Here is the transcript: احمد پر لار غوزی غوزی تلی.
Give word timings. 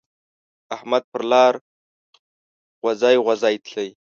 احمد 0.75 1.03
پر 1.11 1.21
لار 1.31 1.53
غوزی 2.81 3.15
غوزی 3.25 3.55
تلی. 3.65 3.89